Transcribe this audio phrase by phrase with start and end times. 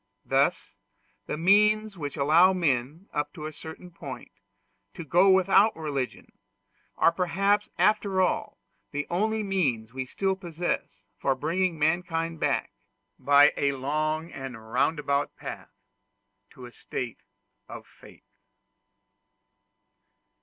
[0.25, 0.73] Thus
[1.27, 4.31] the means which allow men, up to a certain point,
[4.95, 6.31] to go without religion,
[6.97, 8.57] are perhaps after all
[8.89, 12.71] the only means we still possess for bringing mankind back
[13.19, 15.69] by a long and roundabout path
[16.49, 17.19] to a state
[17.69, 18.25] of faith.